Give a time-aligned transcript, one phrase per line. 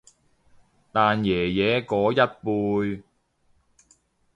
[0.91, 3.03] 但爺爺嗰一輩